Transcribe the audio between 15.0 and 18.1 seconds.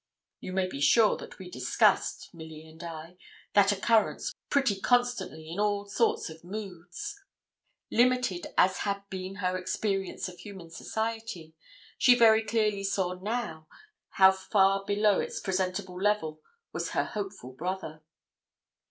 its presentable level was her hopeful brother.